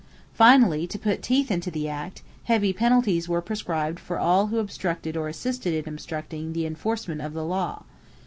Finally, 0.33 0.87
to 0.87 0.97
"put 0.97 1.21
teeth" 1.21 1.51
into 1.51 1.69
the 1.69 1.87
act, 1.87 2.23
heavy 2.45 2.73
penalties 2.73 3.29
were 3.29 3.39
prescribed 3.39 3.99
for 3.99 4.17
all 4.17 4.47
who 4.47 4.57
obstructed 4.57 5.15
or 5.15 5.27
assisted 5.27 5.75
in 5.85 5.93
obstructing 5.93 6.53
the 6.53 6.65
enforcement 6.65 7.21
of 7.21 7.33
the 7.33 7.45
law. 7.45 7.83